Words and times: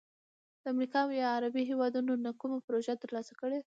د 0.61 0.63
امریکا 0.73 0.99
او 1.03 1.11
یا 1.19 1.27
عربي 1.37 1.63
هیوادونو 1.71 2.13
نه 2.25 2.31
کومه 2.39 2.57
پروژه 2.67 2.93
تر 3.01 3.09
لاسه 3.15 3.33
کړي، 3.41 3.57